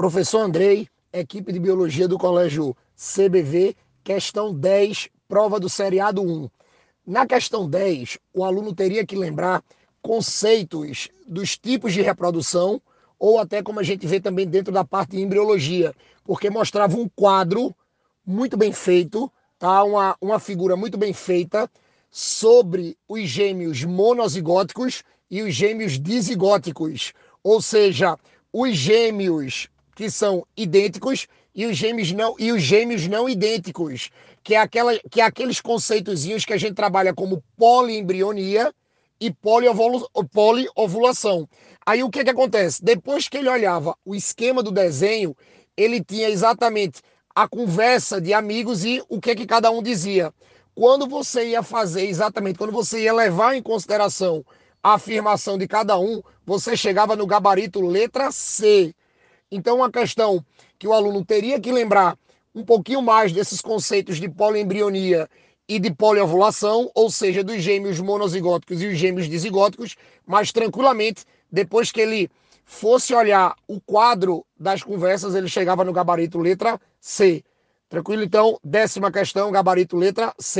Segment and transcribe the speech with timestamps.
[0.00, 6.48] Professor Andrei, equipe de biologia do colégio CBV, questão 10, prova do seriado 1.
[7.06, 9.62] Na questão 10, o aluno teria que lembrar
[10.00, 12.80] conceitos dos tipos de reprodução,
[13.18, 17.06] ou até como a gente vê também dentro da parte de embriologia, porque mostrava um
[17.06, 17.76] quadro
[18.24, 19.84] muito bem feito, tá?
[19.84, 21.70] uma, uma figura muito bem feita
[22.10, 27.12] sobre os gêmeos monozigóticos e os gêmeos dizigóticos,
[27.44, 28.18] ou seja,
[28.50, 29.68] os gêmeos
[30.00, 34.08] que são idênticos e os gêmeos não e os gêmeos não idênticos,
[34.42, 38.72] que é aquela que é aqueles conceitozinhos que a gente trabalha como poliembrionia
[39.20, 41.46] e poliovulação.
[41.84, 42.82] Aí o que que acontece?
[42.82, 45.36] Depois que ele olhava o esquema do desenho,
[45.76, 47.02] ele tinha exatamente
[47.34, 50.32] a conversa de amigos e o que que cada um dizia.
[50.74, 54.42] Quando você ia fazer exatamente, quando você ia levar em consideração
[54.82, 58.94] a afirmação de cada um, você chegava no gabarito letra C,
[59.50, 60.44] então, uma questão
[60.78, 62.16] que o aluno teria que lembrar
[62.54, 65.28] um pouquinho mais desses conceitos de poliembrionia
[65.68, 71.92] e de poliovulação, ou seja, dos gêmeos monozigóticos e os gêmeos dizigóticos, mas tranquilamente, depois
[71.92, 72.28] que ele
[72.64, 77.44] fosse olhar o quadro das conversas, ele chegava no gabarito letra C.
[77.88, 78.22] Tranquilo?
[78.22, 80.58] Então, décima questão, gabarito letra C.